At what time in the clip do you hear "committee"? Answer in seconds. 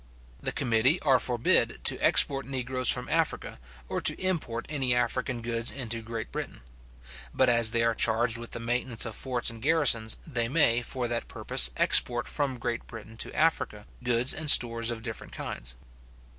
0.51-0.99